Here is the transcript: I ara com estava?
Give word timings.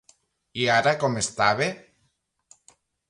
I 0.61 0.65
ara 0.77 0.93
com 1.03 1.19
estava? 1.23 1.67